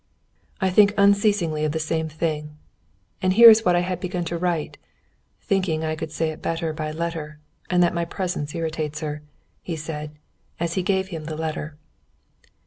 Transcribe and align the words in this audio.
"I 0.59 0.71
think 0.71 0.95
unceasingly 0.97 1.63
of 1.63 1.73
the 1.73 1.79
same 1.79 2.09
thing. 2.09 2.57
And 3.21 3.33
here 3.33 3.51
is 3.51 3.63
what 3.63 3.75
I 3.75 3.81
had 3.81 3.99
begun 3.99 4.25
writing, 4.31 4.77
thinking 5.41 5.83
I 5.85 5.95
could 5.95 6.11
say 6.11 6.31
it 6.31 6.41
better 6.41 6.73
by 6.73 6.91
letter, 6.91 7.37
and 7.69 7.83
that 7.83 7.93
my 7.93 8.05
presence 8.05 8.55
irritates 8.55 9.01
her," 9.01 9.21
he 9.61 9.75
said, 9.75 10.17
as 10.59 10.73
he 10.73 10.81
gave 10.81 11.09
him 11.09 11.25
the 11.25 11.37
letter. 11.37 11.77